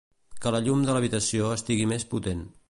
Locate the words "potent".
2.17-2.43